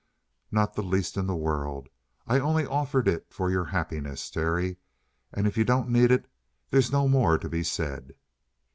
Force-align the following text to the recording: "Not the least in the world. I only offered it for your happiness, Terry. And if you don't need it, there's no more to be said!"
"Not 0.49 0.73
the 0.73 0.81
least 0.81 1.15
in 1.15 1.27
the 1.27 1.35
world. 1.35 1.87
I 2.25 2.39
only 2.39 2.65
offered 2.65 3.07
it 3.07 3.27
for 3.29 3.51
your 3.51 3.65
happiness, 3.65 4.31
Terry. 4.31 4.77
And 5.31 5.45
if 5.45 5.57
you 5.57 5.63
don't 5.63 5.89
need 5.89 6.09
it, 6.09 6.25
there's 6.71 6.91
no 6.91 7.07
more 7.07 7.37
to 7.37 7.47
be 7.47 7.61
said!" 7.61 8.15